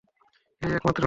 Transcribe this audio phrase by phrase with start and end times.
[0.61, 0.97] এই একমাত্র লোক।